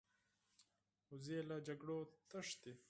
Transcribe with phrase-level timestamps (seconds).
[1.09, 1.97] وزې له جګړو
[2.29, 2.73] تښتي